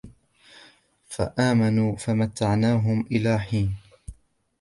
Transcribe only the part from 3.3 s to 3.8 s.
حين